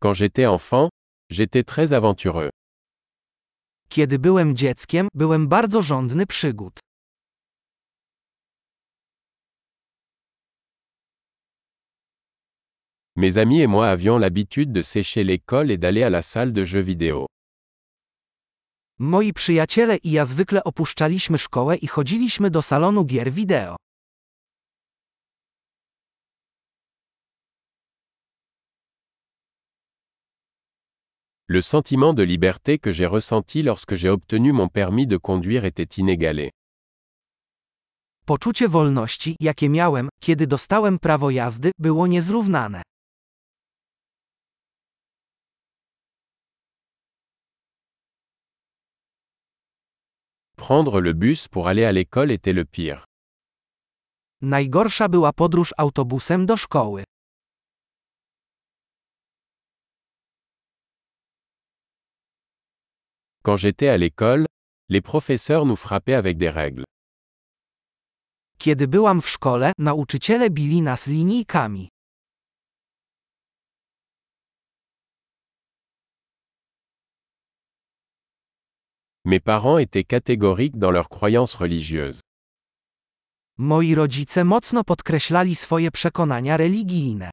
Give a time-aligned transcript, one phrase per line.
[0.00, 0.88] Quand j'étais enfant,
[1.30, 2.50] j'étais très aventureux.
[3.88, 6.78] Kiedy byłem dzieckiem, byłem bardzo żądny przygód.
[13.16, 16.64] Mes amis et moi avions l'habitude de sécher l'école et d'aller à la salle de
[16.64, 17.26] jeux vidéo.
[19.00, 23.76] Moi przyjaciele i ja zwykle opuszczaliśmy szkołę i chodziliśmy do salonu gier wideo.
[31.50, 35.96] Le sentiment de liberté que j'ai ressenti lorsque j'ai obtenu mon permis de conduire était
[35.96, 36.50] inégalé.
[38.26, 42.82] Poczucie wolności, jakie miałem, kiedy dostałem prawo jazdy, było niezrównane.
[50.56, 53.04] Prendre le bus pour aller à l'école était le pire.
[54.42, 57.04] Najgorsza była podróż autobusem do szkoły.
[63.48, 64.44] Quand j'étais à l'école,
[64.90, 66.84] les professeurs nous frappaient avec des règles.
[68.58, 71.88] Kiedy byłam w szkole, nauczyciele bili nas linijkami.
[79.24, 82.20] Mes parents étaient catégoriques dans leurs croyances religieuses.
[83.58, 87.30] Moi rodzice mocno podkreślali swoje przekonania religijne.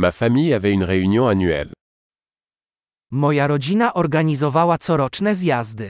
[0.00, 1.72] Ma famille avait une réunion annuelle.
[3.10, 5.88] Moja rodzina organizowała coroczne zjazdy.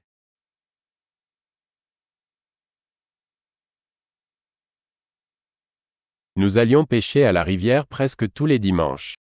[6.36, 9.14] Nous allions pêcher à la rivière presque tous les dimanches.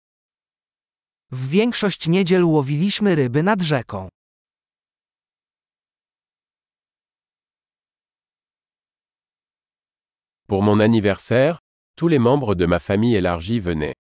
[1.31, 4.09] W większość niedziel łowiliśmy ryby nad rzeką.
[10.47, 11.59] Pour mon anniversaire,
[11.97, 13.97] tous les membres de ma famille élargie venaient.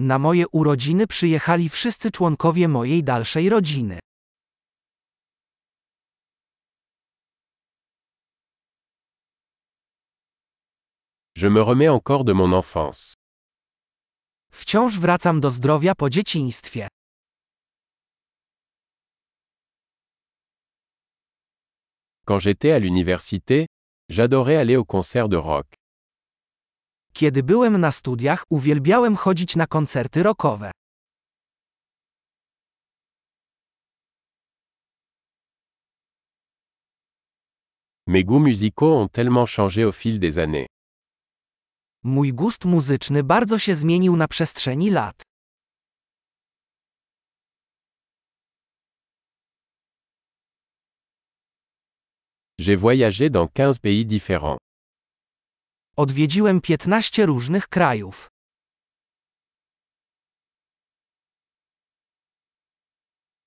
[0.00, 3.98] Na moje urodziny przyjechali wszyscy członkowie mojej dalszej rodziny.
[11.36, 13.14] Je me remets encore de mon enfance.
[14.50, 16.88] Wciąż wracam do zdrowia po dzieciństwie.
[22.24, 23.66] Quand j'étais à l'université,
[24.08, 25.66] j'adorais aller au concert de rock.
[27.12, 30.70] Kiedy byłem na studiach, uwielbiałem chodzić na koncerty rockowe.
[38.06, 40.66] Mes goûts musicaux ont tellement changé au fil des années.
[42.02, 45.22] Mój gust muzyczny bardzo się zmienił na przestrzeni lat.
[52.58, 54.58] J'ai voyagé dans 15 pays différents.
[55.98, 58.28] Odwiedziłem 15 różnych krajów.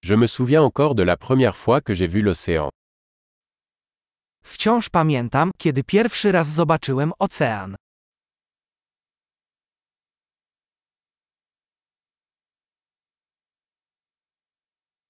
[0.03, 2.69] Je me souviens encore de la première fois que j'ai vu l'océan.
[4.43, 7.75] Wciąż pamiętam, kiedy pierwszy raz zobaczyłem ocean.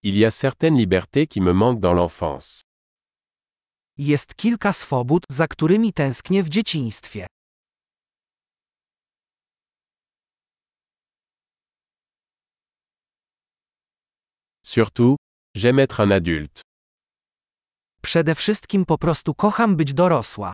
[0.03, 2.61] Il y a certaines libertés qui me manquent dans l'enfance.
[4.03, 7.27] Jest kilka swobód, za którymi tęsknię w dzieciństwie.
[14.65, 15.17] Surtout,
[15.55, 16.61] j'aime être un adulte.
[18.01, 20.51] Przede wszystkim po prostu kocham być dorosła.